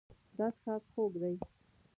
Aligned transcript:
دا 0.37 0.47
څښاک 0.57 0.83
خوږ 0.91 1.13
دی. 1.21 1.35